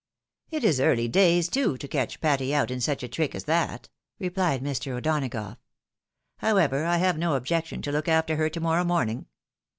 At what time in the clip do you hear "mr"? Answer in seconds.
4.63-4.93